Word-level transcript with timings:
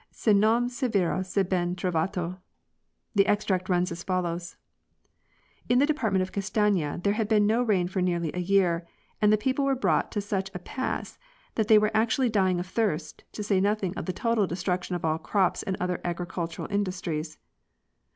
Se 0.09 0.33
non 0.33 0.65
é 0.67 0.87
vero 0.91 1.19
é 1.19 1.43
ben 1.47 1.75
trovato. 1.75 2.39
The 3.13 3.27
extract 3.27 3.69
runs 3.69 3.91
as 3.91 4.01
follows 4.01 4.57
In 5.69 5.77
the 5.77 5.85
department 5.85 6.23
of 6.23 6.31
Castaflas 6.31 7.03
there 7.03 7.13
had 7.13 7.27
been 7.27 7.45
no 7.45 7.61
rain 7.61 7.87
for 7.87 8.01
nearly 8.01 8.31
a 8.33 8.39
year, 8.39 8.87
and 9.21 9.31
the 9.31 9.37
people 9.37 9.63
were 9.63 9.75
brought 9.75 10.11
to 10.13 10.19
such 10.19 10.49
a 10.55 10.57
pass 10.57 11.19
that 11.53 11.67
they 11.67 11.77
were 11.77 11.91
actually 11.93 12.29
dying 12.29 12.59
of 12.59 12.65
thirst, 12.65 13.25
to 13.33 13.43
say 13.43 13.61
nothing 13.61 13.95
of 13.95 14.07
the 14.07 14.11
total 14.11 14.47
destruction 14.47 14.95
of 14.95 15.05
all 15.05 15.19
crops 15.19 15.61
and 15.61 15.77
other 15.79 16.01
agricultural 16.03 16.67
industries. 16.71 17.37